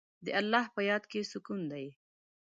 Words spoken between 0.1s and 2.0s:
د الله په یاد کې سکون دی.